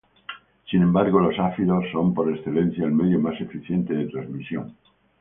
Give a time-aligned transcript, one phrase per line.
[0.67, 4.75] Sin embargo, los áfidos son por excelencia el medio más eficiente de trasmisión.